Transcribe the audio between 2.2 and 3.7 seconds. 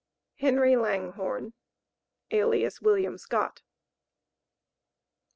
alias WM. SCOTT.